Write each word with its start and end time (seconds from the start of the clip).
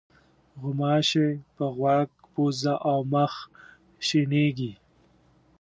غوماشې 0.61 1.27
په 1.55 1.65
غوږ، 1.77 2.09
پوزه 2.31 2.73
او 2.89 2.99
مخ 3.13 3.33
شېنېږي. 4.07 4.73